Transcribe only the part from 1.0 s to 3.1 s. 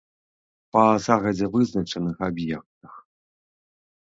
загадзя вызначаных аб'ектах.